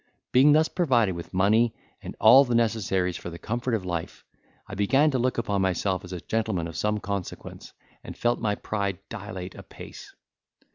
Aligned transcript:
Being 0.31 0.53
thus 0.53 0.67
provided 0.67 1.13
with 1.13 1.31
money 1.31 1.75
and 2.01 2.15
all 2.19 2.43
necessaries 2.45 3.17
for 3.17 3.29
the 3.29 3.37
comfort 3.37 3.75
of 3.75 3.85
life, 3.85 4.25
I 4.65 4.73
began 4.73 5.11
to 5.11 5.19
look 5.19 5.37
upon 5.37 5.61
myself 5.61 6.03
as 6.03 6.11
a 6.11 6.19
gentleman 6.19 6.67
of 6.67 6.75
some 6.75 6.99
consequence, 6.99 7.71
and 8.03 8.17
felt 8.17 8.39
my 8.39 8.55
pride 8.55 8.97
dilate 9.09 9.53
a 9.53 9.61
pace. 9.61 10.11